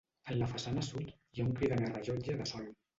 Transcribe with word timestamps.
En 0.31 0.37
la 0.39 0.47
façana 0.53 0.85
sud, 0.89 1.13
hi 1.13 1.45
ha 1.45 1.47
un 1.51 1.55
cridaner 1.63 1.95
rellotge 1.95 2.43
de 2.45 2.53
sol. 2.57 2.71